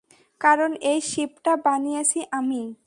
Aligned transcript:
কারণ, 0.41 0.71
এই 0.91 0.99
শিপটা 1.11 1.53
বানিয়েছি 1.65 2.19
আমি! 2.31 2.61